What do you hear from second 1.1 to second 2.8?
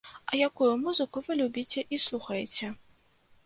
вы любіце і слухаеце?